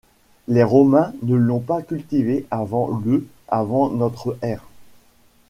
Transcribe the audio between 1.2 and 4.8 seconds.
ne l'ont pas cultivé avant le avant notre ère.